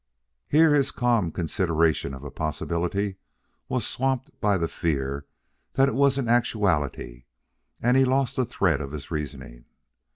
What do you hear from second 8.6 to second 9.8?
of his reasoning.